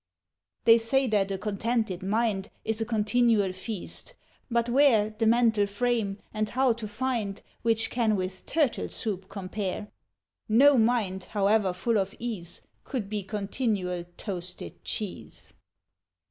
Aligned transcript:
They 0.65 0.79
say 0.79 1.05
that 1.09 1.29
a 1.29 1.37
Contented 1.37 2.01
Mind 2.01 2.49
Is 2.65 2.81
a 2.81 2.85
Continual 2.87 3.53
Feast; 3.53 4.15
but 4.49 4.67
where 4.67 5.11
The 5.11 5.27
mental 5.27 5.67
frame, 5.67 6.17
and 6.33 6.49
how 6.49 6.73
to 6.73 6.87
find, 6.87 7.39
Which 7.61 7.91
can 7.91 8.15
with 8.15 8.47
Turtle 8.47 8.89
Soup 8.89 9.29
compare? 9.29 9.89
No 10.49 10.75
mind, 10.75 11.25
however 11.25 11.71
full 11.71 11.99
of 11.99 12.15
Ease, 12.17 12.61
Could 12.83 13.11
be 13.11 13.21
Continual 13.21 14.05
Toasted 14.17 14.83
Cheese. 14.83 15.53